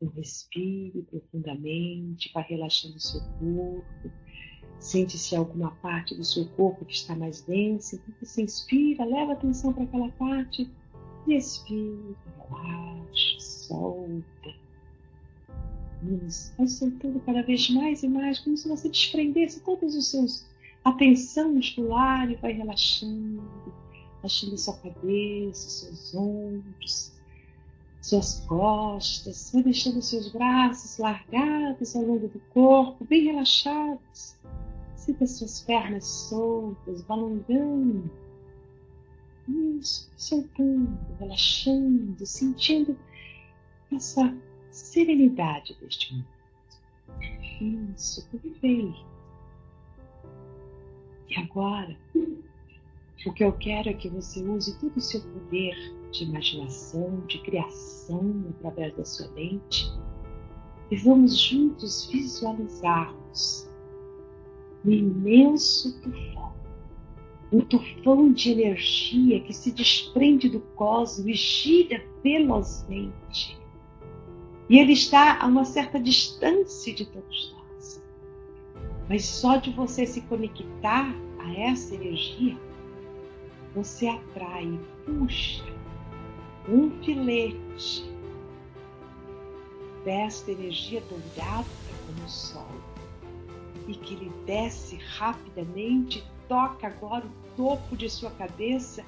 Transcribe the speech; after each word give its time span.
Então, 0.00 0.14
respire 0.14 1.02
profundamente, 1.10 2.30
vai 2.32 2.44
relaxando 2.44 2.96
o 2.96 3.00
seu 3.00 3.20
corpo. 3.40 4.10
Sente 4.78 5.18
se 5.18 5.34
alguma 5.34 5.72
parte 5.76 6.14
do 6.14 6.24
seu 6.24 6.46
corpo 6.50 6.84
que 6.84 6.94
está 6.94 7.16
mais 7.16 7.42
densa. 7.42 7.96
Então 7.96 8.14
você 8.22 8.42
inspira, 8.42 9.04
leva 9.04 9.32
atenção 9.32 9.72
para 9.72 9.82
aquela 9.82 10.08
parte. 10.12 10.70
Expira, 11.26 12.14
relaxa, 12.48 13.40
solta. 13.40 14.54
Isso, 16.26 16.54
vai 16.56 16.68
soltando 16.68 17.18
cada 17.20 17.42
vez 17.42 17.68
mais 17.70 18.04
e 18.04 18.08
mais, 18.08 18.38
como 18.38 18.56
se 18.56 18.68
você 18.68 18.88
desprendesse 18.88 19.60
todos 19.64 19.96
os 19.96 20.08
seus 20.08 20.46
atenção 20.84 21.52
muscular 21.52 22.30
e 22.30 22.36
vai 22.36 22.52
relaxando, 22.52 23.42
relaxando 24.18 24.56
sua 24.56 24.76
cabeça, 24.78 25.68
seus 25.68 26.14
ombros, 26.14 27.17
suas 28.08 28.40
costas, 28.46 29.50
vai 29.52 29.62
deixando 29.62 30.00
seus 30.00 30.32
braços 30.32 30.98
largados 30.98 31.94
ao 31.94 32.02
longo 32.02 32.28
do 32.28 32.40
corpo, 32.52 33.04
bem 33.04 33.24
relaxados. 33.24 34.36
Sinta 34.96 35.26
suas 35.26 35.60
pernas 35.60 36.04
soltas, 36.04 37.02
balangando. 37.02 38.10
Isso, 39.48 40.10
soltando, 40.16 40.98
relaxando, 41.18 42.26
sentindo 42.26 42.98
essa 43.94 44.34
serenidade 44.70 45.76
deste 45.80 46.12
momento. 46.12 46.28
Isso, 47.96 48.26
perfeito. 48.28 49.06
E 51.28 51.36
agora, 51.36 51.96
o 53.26 53.32
que 53.32 53.42
eu 53.42 53.52
quero 53.52 53.88
é 53.88 53.92
que 53.92 54.08
você 54.08 54.42
use 54.42 54.78
todo 54.78 54.96
o 54.96 55.00
seu 55.00 55.20
poder 55.20 55.74
de 56.12 56.24
imaginação, 56.24 57.22
de 57.26 57.38
criação 57.38 58.44
através 58.50 58.94
da 58.94 59.04
sua 59.04 59.28
mente 59.32 59.92
e 60.90 60.96
vamos 60.96 61.38
juntos 61.38 62.08
visualizarmos 62.10 63.68
um 64.84 64.90
imenso 64.90 66.00
tufão, 66.00 66.52
um 67.52 67.60
tufão 67.60 68.32
de 68.32 68.52
energia 68.52 69.40
que 69.40 69.52
se 69.52 69.72
desprende 69.72 70.48
do 70.48 70.60
cosmos 70.60 71.26
e 71.26 71.34
gira 71.34 72.02
velozmente. 72.22 73.58
E 74.68 74.78
ele 74.78 74.92
está 74.92 75.40
a 75.40 75.46
uma 75.46 75.64
certa 75.64 76.00
distância 76.00 76.94
de 76.94 77.04
todos 77.06 77.54
nós. 77.54 78.02
Mas 79.08 79.24
só 79.24 79.56
de 79.56 79.70
você 79.70 80.06
se 80.06 80.20
conectar 80.22 81.14
a 81.38 81.54
essa 81.54 81.94
energia, 81.94 82.56
você 83.74 84.08
atrai, 84.08 84.78
puxa 85.04 85.64
um 86.68 86.90
filete 87.02 88.10
desta 90.04 90.52
energia 90.52 91.02
dourada 91.02 91.66
como 92.06 92.24
o 92.24 92.28
sol 92.28 92.68
e 93.86 93.94
que 93.94 94.14
lhe 94.14 94.30
desce 94.44 94.96
rapidamente, 94.96 96.22
toca 96.46 96.86
agora 96.86 97.24
o 97.24 97.56
topo 97.56 97.96
de 97.96 98.08
sua 98.10 98.30
cabeça 98.30 99.04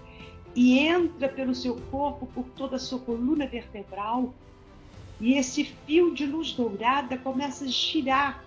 e 0.55 0.79
entra 0.79 1.29
pelo 1.29 1.55
seu 1.55 1.77
corpo 1.91 2.27
por 2.27 2.45
toda 2.57 2.77
a 2.77 2.79
sua 2.79 2.99
coluna 2.99 3.47
vertebral. 3.47 4.35
E 5.21 5.35
esse 5.35 5.65
fio 5.65 6.15
de 6.15 6.25
luz 6.25 6.53
dourada 6.53 7.19
começa 7.19 7.65
a 7.65 7.69
girar 7.69 8.43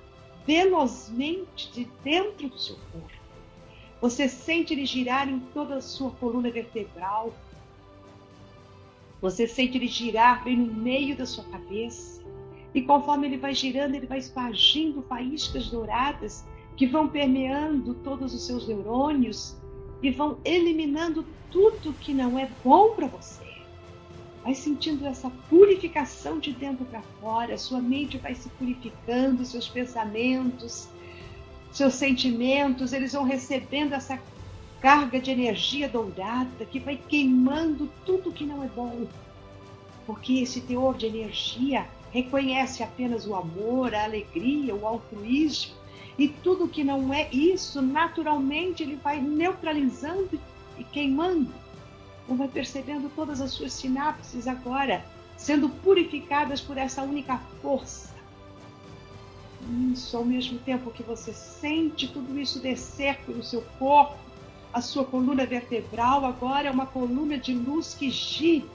velozmente 0.46 1.72
de 1.72 1.88
dentro 2.04 2.50
do 2.50 2.58
seu 2.58 2.76
corpo. 2.92 3.23
Você 4.04 4.28
sente 4.28 4.74
ele 4.74 4.86
girar 4.86 5.30
em 5.30 5.40
toda 5.40 5.76
a 5.76 5.82
sua 5.82 6.12
coluna 6.12 6.52
vertebral. 6.52 7.34
Você 9.22 9.48
sente 9.48 9.78
ele 9.78 9.88
girar 9.88 10.44
bem 10.44 10.58
no 10.58 10.74
meio 10.74 11.16
da 11.16 11.26
sua 11.26 11.46
cabeça. 11.46 12.22
E 12.76 12.82
conforme 12.82 13.28
ele 13.28 13.38
vai 13.38 13.54
girando, 13.54 13.96
ele 13.96 14.06
vai 14.06 14.18
espargindo 14.18 15.02
faíscas 15.04 15.70
douradas 15.70 16.44
que 16.76 16.86
vão 16.86 17.08
permeando 17.08 17.94
todos 17.94 18.34
os 18.34 18.46
seus 18.46 18.68
neurônios 18.68 19.56
e 20.02 20.12
vão 20.12 20.38
eliminando 20.44 21.26
tudo 21.50 21.94
que 21.94 22.14
não 22.14 22.38
é 22.38 22.52
bom 22.62 22.94
para 22.96 23.08
você. 23.08 23.46
Vai 24.44 24.54
sentindo 24.54 25.06
essa 25.06 25.32
purificação 25.50 26.40
de 26.40 26.52
dentro 26.52 26.84
para 26.84 27.02
fora, 27.22 27.58
sua 27.58 27.80
mente 27.80 28.18
vai 28.18 28.36
se 28.36 28.50
purificando, 28.50 29.46
seus 29.46 29.70
pensamentos, 29.70 30.90
seus 31.74 31.96
sentimentos, 31.96 32.94
eles 32.94 33.14
vão 33.14 33.24
recebendo 33.24 33.94
essa 33.94 34.20
carga 34.80 35.20
de 35.20 35.32
energia 35.32 35.90
dourada 35.90 36.66
que 36.66 36.80
vai 36.80 36.96
queimando 36.96 37.90
tudo 38.06 38.32
que 38.32 38.46
não 38.46 38.64
é 38.64 38.68
bom. 38.68 39.08
Porque 40.06 40.42
esse 40.42 40.62
teor 40.62 40.96
de 40.96 41.08
energia 41.08 41.88
reconhece 42.12 42.84
apenas 42.84 43.26
o 43.26 43.36
amor, 43.36 43.96
a 43.96 44.04
alegria, 44.04 44.76
o 44.76 44.86
altruísmo 44.86 45.74
e 46.18 46.28
tudo 46.28 46.68
que 46.68 46.84
não 46.84 47.12
é 47.12 47.28
isso, 47.32 47.82
naturalmente 47.82 48.84
ele 48.84 48.96
vai 48.98 49.20
neutralizando 49.20 50.40
e 50.78 50.84
queimando. 50.84 51.52
Ou 52.28 52.36
vai 52.36 52.48
percebendo 52.48 53.10
todas 53.16 53.42
as 53.42 53.52
suas 53.52 53.74
sinapses 53.74 54.48
agora 54.48 55.04
sendo 55.36 55.68
purificadas 55.70 56.62
por 56.62 56.78
essa 56.78 57.02
única 57.02 57.38
força. 57.62 58.13
Isso, 59.92 60.18
ao 60.18 60.26
mesmo 60.26 60.60
tempo 60.60 60.92
que 60.92 61.04
você 61.04 61.34
sente 61.34 62.08
tudo 62.08 62.38
isso 62.38 62.60
descer 62.60 63.20
pelo 63.26 63.44
seu 63.44 63.62
corpo, 63.80 64.18
a 64.74 64.82
sua 64.82 65.06
coluna 65.06 65.46
vertebral 65.46 66.26
agora 66.26 66.68
é 66.68 66.72
uma 66.72 66.86
coluna 66.86 67.38
de 67.38 67.54
luz 67.54 67.94
que 67.94 68.10
gira 68.10 68.68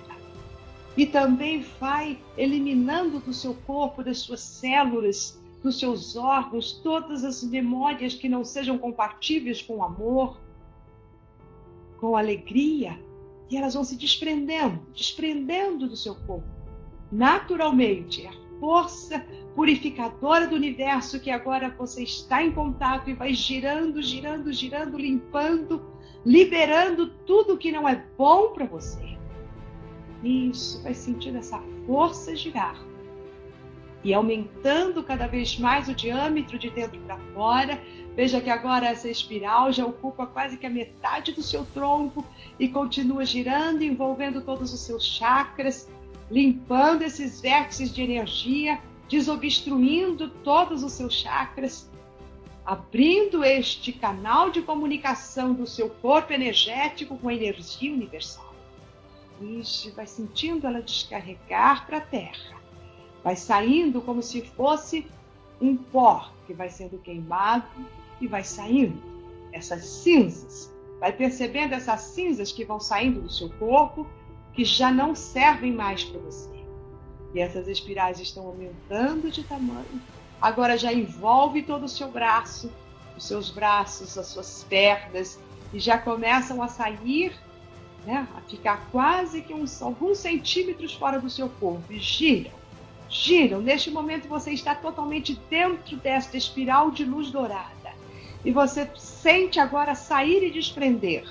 e 0.97 1.07
também 1.07 1.65
vai 1.79 2.19
eliminando 2.37 3.21
do 3.21 3.33
seu 3.33 3.55
corpo, 3.55 4.03
das 4.03 4.19
suas 4.19 4.41
células, 4.41 5.41
dos 5.63 5.79
seus 5.79 6.17
órgãos, 6.17 6.73
todas 6.83 7.25
as 7.25 7.43
memórias 7.43 8.15
que 8.15 8.29
não 8.29 8.45
sejam 8.45 8.79
compatíveis 8.79 9.61
com 9.63 9.77
o 9.77 9.83
amor, 9.85 10.41
com 11.99 12.17
alegria, 12.17 12.99
e 13.51 13.57
elas 13.57 13.75
vão 13.75 13.85
se 13.85 13.97
desprendendo, 13.97 14.81
desprendendo 14.93 15.89
do 15.89 15.97
seu 15.97 16.15
corpo. 16.15 16.49
Naturalmente, 17.11 18.27
a 18.27 18.33
força 18.61 19.25
purificadora 19.55 20.47
do 20.47 20.55
universo 20.55 21.21
que 21.21 21.31
agora 21.31 21.75
você 21.77 22.03
está 22.03 22.43
em 22.43 22.53
contato 22.53 23.11
e 23.11 23.15
vai 23.15 23.35
girando, 23.35 24.03
girando, 24.03 24.53
girando, 24.53 24.97
limpando, 24.97 25.83
liberando 26.25 27.09
tudo 27.27 27.59
que 27.59 27.73
não 27.73 27.89
é 27.89 28.05
bom 28.17 28.53
para 28.53 28.67
você. 28.67 29.17
Isso, 30.23 30.83
vai 30.83 30.95
sentindo 30.95 31.39
essa 31.39 31.63
força 31.87 32.35
girar. 32.35 32.77
E 34.05 34.15
aumentando 34.15 35.03
cada 35.03 35.27
vez 35.27 35.59
mais 35.59 35.89
o 35.89 35.95
diâmetro 35.95 36.59
de 36.59 36.71
dentro 36.71 37.01
para 37.01 37.19
fora. 37.35 37.81
Veja 38.15 38.41
que 38.41 38.51
agora 38.51 38.87
essa 38.87 39.09
espiral 39.09 39.73
já 39.73 39.85
ocupa 39.85 40.27
quase 40.27 40.57
que 40.57 40.67
a 40.67 40.71
metade 40.71 41.33
do 41.33 41.43
seu 41.43 41.65
tronco 41.65 42.25
e 42.59 42.69
continua 42.69 43.25
girando, 43.25 43.83
envolvendo 43.83 44.41
todos 44.41 44.73
os 44.73 44.81
seus 44.81 45.05
chakras, 45.05 45.89
limpando 46.31 47.03
esses 47.03 47.41
vértices 47.41 47.93
de 47.93 48.03
energia, 48.03 48.81
desobstruindo 49.09 50.29
todos 50.29 50.83
os 50.83 50.93
seus 50.93 51.15
chakras, 51.15 51.91
abrindo 52.65 53.43
este 53.43 53.93
canal 53.93 54.51
de 54.51 54.61
comunicação 54.61 55.55
do 55.55 55.67
seu 55.67 55.89
corpo 55.89 56.33
energético 56.33 57.17
com 57.17 57.29
a 57.29 57.35
energia 57.35 57.93
universal. 57.93 58.55
Isso, 59.41 59.95
vai 59.95 60.07
sentindo 60.07 60.67
ela 60.67 60.83
descarregar 60.83 61.87
para 61.87 61.99
a 61.99 62.03
terra. 62.03 62.59
Vai 63.23 63.37
saindo 63.37 64.01
como 64.03 64.23
se 64.23 64.43
fosse 64.43 65.07
um 65.61 65.77
pó 65.77 66.31
que 66.47 66.53
vai 66.53 66.69
sendo 66.69 66.99
queimado 66.99 67.67
e 68.21 68.27
vai 68.27 68.45
saindo. 68.45 69.01
Essas 69.53 69.85
cinzas. 69.85 70.73
Vai 71.01 71.13
percebendo 71.13 71.75
essas 71.75 72.01
cinzas 72.01 72.51
que 72.51 72.65
vão 72.65 72.81
saindo 72.81 73.21
do 73.21 73.31
seu 73.31 73.49
corpo, 73.51 74.07
que 74.59 74.65
já 74.65 74.91
não 74.91 75.15
servem 75.15 75.73
mais 75.73 76.03
para 76.03 76.19
você. 76.19 76.51
E 77.33 77.39
essas 77.39 77.69
espirais 77.69 78.19
estão 78.19 78.45
aumentando 78.45 79.31
de 79.31 79.45
tamanho. 79.45 80.03
Agora 80.41 80.77
já 80.77 80.93
envolve 80.93 81.63
todo 81.63 81.85
o 81.85 81.89
seu 81.89 82.11
braço, 82.11 82.69
os 83.17 83.25
seus 83.25 83.51
braços, 83.51 84.19
as 84.19 84.27
suas 84.27 84.65
pernas, 84.65 85.39
e 85.73 85.79
já 85.79 85.97
começam 85.97 86.61
a 86.61 86.67
sair 86.67 87.33
né, 88.05 88.27
a 88.37 88.41
ficar 88.51 88.89
quase 88.91 89.43
que 89.43 89.55
uns, 89.55 89.81
alguns 89.81 90.19
centímetros 90.19 90.93
fora 90.93 91.21
do 91.21 91.31
seu 91.31 91.49
corpo 91.49 91.93
e 91.93 92.01
giram, 92.01 92.51
giram. 93.09 93.61
Neste 93.61 93.93
momento 93.93 94.27
você 94.27 94.51
está 94.51 94.75
totalmente 94.75 95.41
dentro 95.49 95.97
desta 95.99 96.37
espiral 96.37 96.91
de 96.91 97.05
luz 97.05 97.31
dourada 97.31 97.93
e 98.45 98.51
você 98.51 98.91
sente 98.97 99.61
agora 99.61 99.95
sair 99.95 100.43
e 100.43 100.51
desprender 100.51 101.23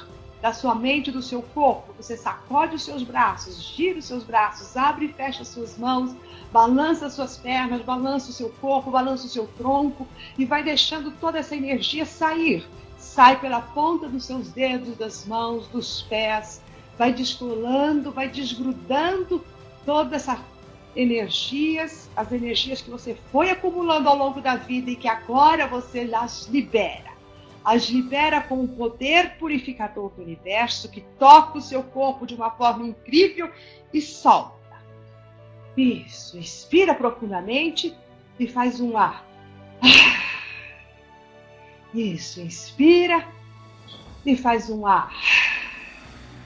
da 0.42 0.54
sua 0.54 0.76
mente, 0.76 1.12
do 1.12 1.22
seu 1.22 1.42
corpo. 1.42 1.94
Você 1.98 2.16
sacode 2.16 2.76
os 2.76 2.84
seus 2.84 3.04
braços, 3.04 3.62
gira 3.62 4.00
os 4.00 4.06
seus 4.06 4.24
braços, 4.24 4.76
abre 4.78 5.06
e 5.06 5.14
fecha 5.14 5.42
as 5.42 5.48
suas 5.48 5.78
mãos, 5.78 6.16
balança 6.52 7.08
as 7.08 7.14
suas 7.14 7.38
pernas, 7.38 7.82
balança 7.82 8.30
o 8.30 8.34
seu 8.34 8.50
corpo, 8.62 8.92
balança 8.92 9.26
o 9.26 9.30
seu 9.30 9.48
tronco 9.48 10.08
e 10.38 10.46
vai 10.46 10.64
deixando 10.64 11.12
toda 11.12 11.40
essa 11.40 11.56
energia 11.56 12.06
sair. 12.06 12.66
Sai 12.98 13.40
pela 13.40 13.62
ponta 13.62 14.08
dos 14.08 14.26
seus 14.26 14.52
dedos, 14.52 14.96
das 14.98 15.26
mãos, 15.26 15.68
dos 15.68 16.02
pés, 16.04 16.62
vai 16.98 17.14
descolando, 17.14 18.12
vai 18.12 18.28
desgrudando 18.28 19.44
toda 19.86 20.16
essa 20.16 20.40
energias, 20.96 22.10
as 22.16 22.32
energias 22.32 22.82
que 22.82 22.90
você 22.90 23.16
foi 23.32 23.52
acumulando 23.52 24.10
ao 24.10 24.18
longo 24.18 24.42
da 24.42 24.56
vida 24.56 24.90
e 24.90 24.96
que 24.96 25.08
agora 25.08 25.68
você 25.68 26.10
as 26.12 26.48
libera. 26.48 27.17
As 27.68 27.90
libera 27.90 28.40
com 28.40 28.64
o 28.64 28.68
poder 28.70 29.32
purificador 29.38 30.10
do 30.12 30.22
universo 30.22 30.90
que 30.90 31.02
toca 31.20 31.58
o 31.58 31.62
seu 31.62 31.84
corpo 31.84 32.26
de 32.26 32.34
uma 32.34 32.50
forma 32.50 32.88
incrível 32.88 33.52
e 33.94 34.00
solta. 34.00 34.78
Isso, 35.76 36.38
inspira 36.38 36.96
profundamente 36.96 37.94
e 38.40 38.48
faz 38.48 38.80
um 38.80 38.98
ar. 38.98 39.28
Isso, 41.94 42.40
inspira 42.40 43.28
e 44.26 44.38
faz 44.38 44.70
um 44.70 44.88
ar. 44.88 45.14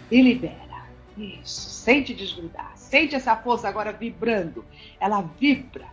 E 0.09 0.23
libera. 0.23 0.87
Isso, 1.15 1.69
sente 1.69 2.15
desgrudar. 2.15 2.71
Sente 2.75 3.13
essa 3.13 3.35
força 3.35 3.69
agora 3.69 3.91
vibrando. 3.91 4.65
Ela 4.99 5.21
vibra. 5.39 5.85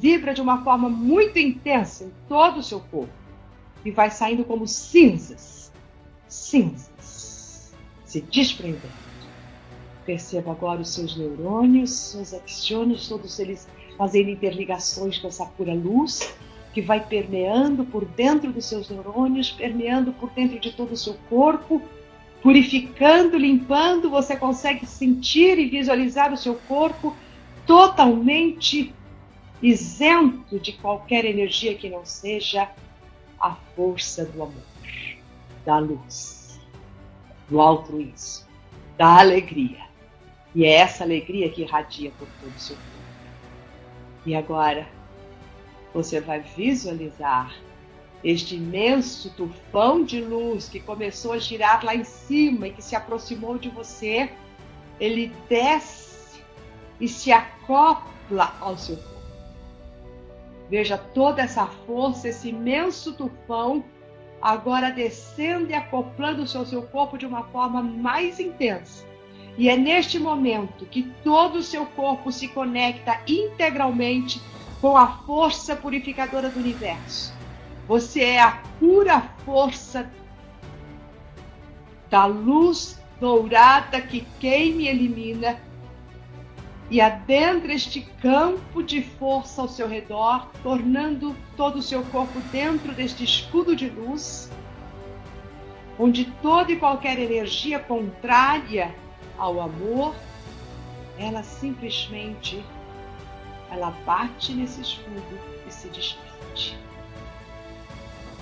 Vibra 0.00 0.32
de 0.32 0.40
uma 0.40 0.64
forma 0.64 0.88
muito 0.88 1.38
intensa 1.38 2.04
em 2.04 2.12
todo 2.26 2.60
o 2.60 2.62
seu 2.62 2.80
corpo. 2.80 3.21
E 3.84 3.90
vai 3.90 4.10
saindo 4.10 4.44
como 4.44 4.66
cinzas. 4.66 5.72
Cinzas. 6.28 7.74
Se 8.04 8.20
desprendendo. 8.20 9.02
Perceba 10.04 10.50
agora 10.50 10.80
os 10.80 10.90
seus 10.90 11.16
neurônios, 11.16 11.90
seus 11.90 12.34
axônios, 12.34 13.08
todos 13.08 13.38
eles 13.38 13.68
fazendo 13.96 14.30
interligações 14.30 15.18
com 15.18 15.28
essa 15.28 15.46
pura 15.46 15.72
luz 15.72 16.34
que 16.72 16.80
vai 16.80 17.04
permeando 17.06 17.84
por 17.84 18.04
dentro 18.04 18.50
dos 18.50 18.64
seus 18.64 18.88
neurônios, 18.88 19.50
permeando 19.50 20.12
por 20.12 20.30
dentro 20.30 20.58
de 20.58 20.72
todo 20.72 20.92
o 20.92 20.96
seu 20.96 21.14
corpo, 21.28 21.82
purificando, 22.42 23.36
limpando. 23.36 24.10
Você 24.10 24.36
consegue 24.36 24.86
sentir 24.86 25.58
e 25.58 25.68
visualizar 25.68 26.32
o 26.32 26.36
seu 26.36 26.54
corpo 26.54 27.14
totalmente 27.66 28.92
isento 29.62 30.58
de 30.58 30.72
qualquer 30.72 31.24
energia 31.24 31.74
que 31.74 31.88
não 31.88 32.04
seja 32.04 32.68
a 33.42 33.56
força 33.74 34.24
do 34.24 34.42
amor, 34.42 34.62
da 35.64 35.78
luz, 35.78 36.60
do 37.48 37.60
altruísmo, 37.60 38.46
da 38.96 39.18
alegria. 39.18 39.82
E 40.54 40.64
é 40.64 40.72
essa 40.74 41.02
alegria 41.02 41.50
que 41.50 41.62
irradia 41.62 42.12
por 42.18 42.28
todo 42.40 42.54
o 42.54 42.60
seu 42.60 42.76
corpo. 42.76 42.92
E 44.24 44.34
agora, 44.34 44.86
você 45.92 46.20
vai 46.20 46.40
visualizar 46.40 47.52
este 48.22 48.54
imenso 48.54 49.30
tufão 49.30 50.04
de 50.04 50.20
luz 50.20 50.68
que 50.68 50.78
começou 50.78 51.32
a 51.32 51.38
girar 51.38 51.84
lá 51.84 51.94
em 51.94 52.04
cima 52.04 52.68
e 52.68 52.72
que 52.72 52.82
se 52.82 52.94
aproximou 52.94 53.58
de 53.58 53.68
você, 53.68 54.30
ele 55.00 55.34
desce 55.48 56.40
e 57.00 57.08
se 57.08 57.32
acopla 57.32 58.54
ao 58.60 58.78
seu 58.78 58.96
corpo. 58.96 59.11
Veja 60.72 60.96
toda 60.96 61.42
essa 61.42 61.66
força, 61.66 62.28
esse 62.28 62.48
imenso 62.48 63.12
tufão, 63.12 63.84
agora 64.40 64.90
descendo 64.90 65.70
e 65.70 65.74
acoplando-se 65.74 66.56
ao 66.56 66.64
seu 66.64 66.82
corpo 66.84 67.18
de 67.18 67.26
uma 67.26 67.42
forma 67.48 67.82
mais 67.82 68.40
intensa. 68.40 69.04
E 69.58 69.68
é 69.68 69.76
neste 69.76 70.18
momento 70.18 70.86
que 70.86 71.02
todo 71.22 71.56
o 71.56 71.62
seu 71.62 71.84
corpo 71.84 72.32
se 72.32 72.48
conecta 72.48 73.20
integralmente 73.28 74.40
com 74.80 74.96
a 74.96 75.08
força 75.26 75.76
purificadora 75.76 76.48
do 76.48 76.58
universo. 76.58 77.34
Você 77.86 78.22
é 78.22 78.40
a 78.40 78.62
pura 78.80 79.20
força 79.44 80.10
da 82.08 82.24
luz 82.24 82.98
dourada 83.20 84.00
que 84.00 84.26
queima 84.40 84.80
e 84.80 84.88
elimina 84.88 85.60
e 86.92 87.00
adentra 87.00 87.72
este 87.72 88.02
campo 88.20 88.82
de 88.82 89.00
força 89.00 89.62
ao 89.62 89.68
seu 89.68 89.88
redor, 89.88 90.50
tornando 90.62 91.34
todo 91.56 91.76
o 91.76 91.82
seu 91.82 92.02
corpo 92.04 92.38
dentro 92.52 92.92
deste 92.92 93.24
escudo 93.24 93.74
de 93.74 93.88
luz, 93.88 94.52
onde 95.98 96.26
toda 96.42 96.70
e 96.70 96.76
qualquer 96.76 97.18
energia 97.18 97.78
contrária 97.78 98.94
ao 99.38 99.58
amor, 99.58 100.14
ela 101.16 101.42
simplesmente 101.42 102.62
ela 103.70 103.90
bate 104.04 104.52
nesse 104.52 104.82
escudo 104.82 105.40
e 105.66 105.72
se 105.72 105.88
despede. 105.88 106.76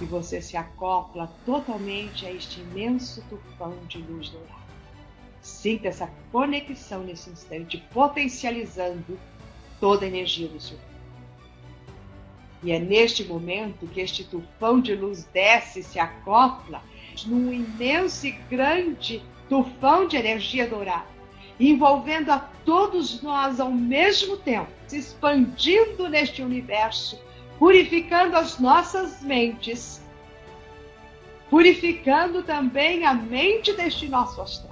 E 0.00 0.04
você 0.04 0.42
se 0.42 0.56
acopla 0.56 1.30
totalmente 1.46 2.26
a 2.26 2.32
este 2.32 2.58
imenso 2.62 3.22
tufão 3.28 3.76
de 3.86 3.98
luz 3.98 4.28
dourada. 4.28 4.59
Sinta 5.40 5.88
essa 5.88 6.10
conexão 6.30 7.02
nesse 7.02 7.30
instante, 7.30 7.82
potencializando 7.92 9.18
toda 9.78 10.04
a 10.04 10.08
energia 10.08 10.48
do 10.48 10.60
seu 10.60 10.76
corpo. 10.76 10.90
E 12.62 12.72
é 12.72 12.78
neste 12.78 13.24
momento 13.24 13.86
que 13.86 14.00
este 14.00 14.24
tufão 14.24 14.80
de 14.80 14.94
luz 14.94 15.24
desce 15.32 15.82
se 15.82 15.98
acopla 15.98 16.82
num 17.26 17.52
imenso 17.52 18.26
e 18.26 18.32
grande 18.32 19.22
tufão 19.48 20.06
de 20.06 20.16
energia 20.16 20.66
dourada 20.68 21.20
envolvendo 21.60 22.30
a 22.30 22.38
todos 22.38 23.22
nós 23.22 23.60
ao 23.60 23.70
mesmo 23.70 24.38
tempo, 24.38 24.70
se 24.86 24.98
expandindo 24.98 26.08
neste 26.08 26.42
universo, 26.42 27.20
purificando 27.58 28.34
as 28.34 28.58
nossas 28.58 29.20
mentes, 29.20 30.00
purificando 31.50 32.42
também 32.42 33.04
a 33.04 33.12
mente 33.12 33.74
deste 33.74 34.08
nosso 34.08 34.40
astral. 34.40 34.69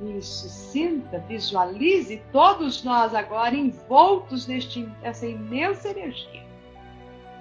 Isso, 0.00 0.48
sinta, 0.48 1.18
visualize 1.26 2.22
todos 2.30 2.84
nós 2.84 3.14
agora 3.14 3.54
envoltos 3.54 4.46
neste, 4.46 4.88
nessa 5.02 5.26
imensa 5.26 5.88
energia 5.88 6.46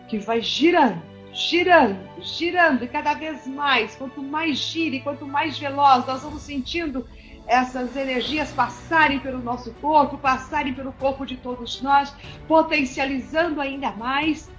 que 0.07 0.18
vai 0.18 0.42
girando, 0.42 1.01
girando, 1.31 2.00
girando 2.21 2.83
e 2.83 2.88
cada 2.88 3.13
vez 3.13 3.45
mais. 3.45 3.95
Quanto 3.95 4.24
mais 4.24 4.57
gire, 4.57 5.01
quanto 5.01 5.25
mais 5.25 5.59
veloz, 5.59 6.06
nós 6.06 6.24
vamos 6.24 6.42
sentindo 6.42 7.07
essas 7.45 7.95
energias 7.95 8.51
passarem 8.51 9.19
pelo 9.19 9.39
nosso 9.39 9.71
corpo, 9.75 10.18
passarem 10.18 10.74
pelo 10.74 10.92
corpo 10.94 11.25
de 11.25 11.38
todos 11.38 11.81
nós, 11.81 12.13
potencializando 12.48 13.62
ainda 13.62 13.92
mais 13.92 14.50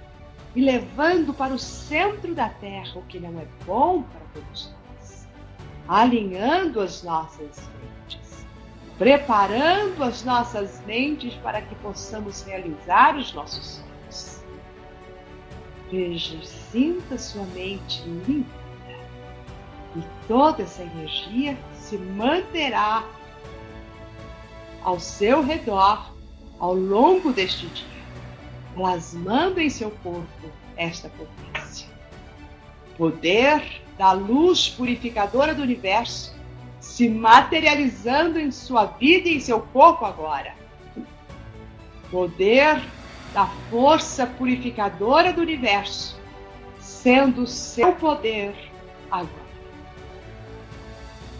e 0.55 0.61
levando 0.61 1.33
para 1.33 1.53
o 1.53 1.59
centro 1.59 2.33
da 2.33 2.49
Terra 2.49 2.91
o 2.95 3.03
que 3.03 3.19
não 3.19 3.39
é 3.39 3.45
bom 3.65 4.01
para 4.03 4.21
todos 4.33 4.73
nós, 4.97 5.27
alinhando 5.87 6.81
as 6.81 7.03
nossas 7.03 7.69
preparando 8.99 10.03
as 10.03 10.25
nossas 10.25 10.83
mentes 10.85 11.33
para 11.35 11.61
que 11.61 11.73
possamos 11.75 12.43
realizar 12.43 13.15
os 13.15 13.33
nossos 13.33 13.77
sonhos. 13.77 14.43
Veja, 15.89 16.37
sinta 16.43 17.17
sua 17.17 17.45
mente 17.45 18.03
limpa 18.03 18.59
e 19.95 20.03
toda 20.27 20.63
essa 20.63 20.83
energia 20.83 21.57
se 21.73 21.97
manterá 21.97 23.07
ao 24.83 24.99
seu 24.99 25.41
redor 25.41 26.13
ao 26.59 26.75
longo 26.75 27.31
deste 27.31 27.67
dia, 27.67 28.03
plasmando 28.75 29.61
em 29.61 29.69
seu 29.69 29.91
corpo 30.03 30.51
esta 30.75 31.09
potência. 31.09 31.87
Poder 32.97 33.81
da 33.97 34.11
luz 34.11 34.69
purificadora 34.69 35.55
do 35.55 35.61
universo 35.61 36.38
se 36.99 37.07
materializando 37.07 38.37
em 38.37 38.51
sua 38.51 38.85
vida 38.85 39.29
e 39.29 39.37
em 39.37 39.39
seu 39.39 39.61
corpo 39.61 40.03
agora. 40.03 40.53
Poder 42.11 42.83
da 43.33 43.47
força 43.69 44.27
purificadora 44.27 45.31
do 45.31 45.39
universo 45.39 46.19
sendo 46.77 47.47
seu 47.47 47.93
poder 47.93 48.53
agora 49.09 49.49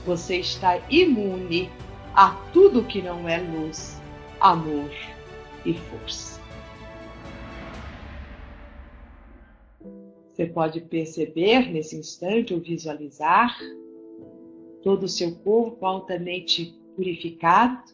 você 0.06 0.38
está 0.38 0.82
imune 0.90 1.70
a 2.16 2.32
tudo 2.54 2.86
que 2.86 3.02
não 3.02 3.28
é 3.28 3.38
luz, 3.38 4.02
amor 4.40 4.90
e 5.66 5.74
força. 5.74 6.40
Você 10.30 10.46
pode 10.46 10.80
perceber 10.80 11.70
nesse 11.70 11.98
instante 11.98 12.54
ou 12.54 12.62
visualizar 12.62 13.56
todo 14.82 15.04
o 15.04 15.10
seu 15.10 15.36
corpo 15.40 15.86
altamente 15.86 16.78
purificado. 16.96 17.92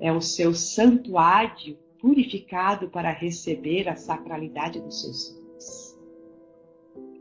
É 0.00 0.12
o 0.12 0.20
seu 0.20 0.54
santuário 0.54 1.78
purificado 1.98 2.88
para 2.90 3.10
receber 3.10 3.88
a 3.88 3.94
sacralidade 3.94 4.80
dos 4.80 5.00
seus 5.00 5.26
sonhos. 5.26 5.98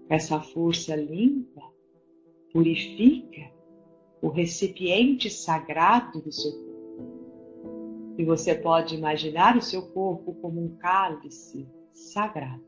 Essa 0.10 0.42
força 0.42 0.96
limpa 0.96 1.62
purifica 2.52 3.52
o 4.22 4.28
recipiente 4.28 5.30
sagrado 5.30 6.22
do 6.22 6.32
seu 6.32 6.52
corpo. 6.52 6.72
E 8.18 8.26
você 8.26 8.54
pode 8.54 8.96
imaginar 8.96 9.56
o 9.56 9.62
seu 9.62 9.84
corpo 9.90 10.34
como 10.36 10.62
um 10.62 10.76
cálice 10.78 11.68
sagrado, 11.94 12.62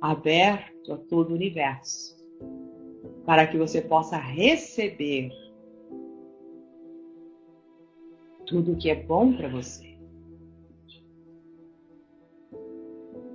aberto 0.00 0.92
a 0.92 0.96
todo 0.96 1.30
o 1.30 1.34
universo, 1.34 2.15
para 3.26 3.46
que 3.46 3.58
você 3.58 3.82
possa 3.82 4.16
receber 4.16 5.30
tudo 8.46 8.72
o 8.72 8.76
que 8.76 8.88
é 8.88 8.94
bom 8.94 9.36
para 9.36 9.48
você. 9.48 9.98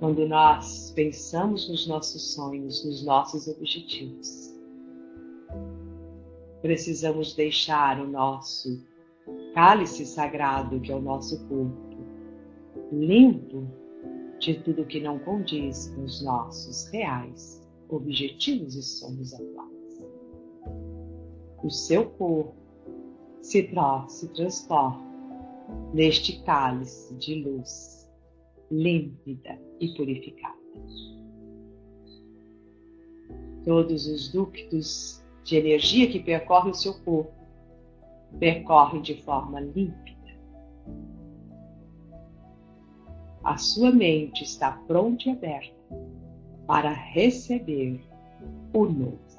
Quando 0.00 0.26
nós 0.26 0.90
pensamos 0.96 1.68
nos 1.68 1.86
nossos 1.86 2.34
sonhos, 2.34 2.84
nos 2.84 3.04
nossos 3.04 3.46
objetivos, 3.46 4.52
precisamos 6.62 7.34
deixar 7.34 8.00
o 8.00 8.08
nosso 8.08 8.84
cálice 9.54 10.06
sagrado, 10.06 10.80
que 10.80 10.90
é 10.90 10.96
o 10.96 11.02
nosso 11.02 11.46
corpo, 11.46 11.98
limpo 12.90 13.68
de 14.40 14.54
tudo 14.60 14.86
que 14.86 14.98
não 14.98 15.18
condiz 15.18 15.90
com 15.90 16.02
os 16.02 16.24
nossos 16.24 16.88
reais 16.88 17.62
objetivos 17.88 18.74
e 18.74 18.82
sonhos 18.82 19.34
atuais. 19.34 19.71
O 21.62 21.70
seu 21.70 22.06
corpo 22.10 22.54
se, 23.40 23.68
se 24.08 24.28
transforma 24.28 25.12
neste 25.94 26.42
cálice 26.42 27.14
de 27.16 27.42
luz 27.42 28.10
límpida 28.70 29.58
e 29.78 29.94
purificada. 29.94 30.56
Todos 33.64 34.06
os 34.06 34.32
ductos 34.32 35.22
de 35.44 35.56
energia 35.56 36.10
que 36.10 36.18
percorrem 36.18 36.72
o 36.72 36.74
seu 36.74 36.94
corpo 37.04 37.32
percorrem 38.38 39.02
de 39.02 39.22
forma 39.22 39.60
límpida. 39.60 40.12
A 43.44 43.56
sua 43.56 43.90
mente 43.90 44.44
está 44.44 44.72
pronta 44.86 45.28
e 45.28 45.32
aberta 45.32 45.76
para 46.66 46.92
receber 46.92 48.00
o 48.72 48.84
novo. 48.84 49.31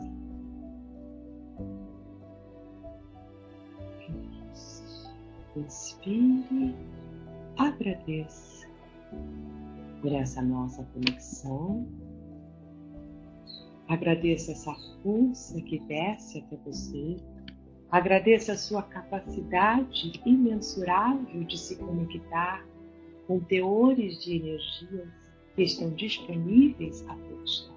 Inspire, 5.56 6.76
agradeça 7.58 8.68
por 10.02 10.12
essa 10.12 10.42
nossa 10.42 10.84
conexão. 10.94 11.88
Agradeça 13.88 14.52
essa 14.52 14.74
força 15.04 15.62
que 15.62 15.80
desce 15.80 16.40
até 16.40 16.58
você. 16.66 17.18
Agradeça 17.92 18.54
a 18.54 18.58
sua 18.58 18.82
capacidade 18.82 20.20
imensurável 20.26 21.44
de 21.44 21.58
se 21.58 21.76
conectar 21.76 22.66
com 23.28 23.40
teores 23.40 24.24
de 24.24 24.38
energias 24.38 25.08
que 25.56 25.62
estão 25.62 25.92
disponíveis 25.92 27.08
a 27.08 27.16
todos 27.16 27.73